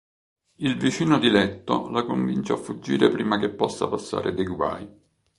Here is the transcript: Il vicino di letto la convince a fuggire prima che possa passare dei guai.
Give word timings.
Il 0.55 0.79
vicino 0.79 1.19
di 1.19 1.29
letto 1.29 1.87
la 1.91 2.03
convince 2.03 2.53
a 2.53 2.57
fuggire 2.57 3.07
prima 3.11 3.37
che 3.37 3.49
possa 3.49 3.87
passare 3.87 4.33
dei 4.33 4.47
guai. 4.47 4.89